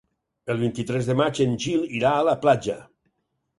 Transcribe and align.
El 0.53 0.57
vint-i-tres 0.61 1.09
de 1.09 1.17
maig 1.19 1.43
en 1.45 1.53
Gil 1.67 1.85
irà 2.01 2.17
a 2.23 2.27
la 2.31 2.37
platja. 2.47 2.81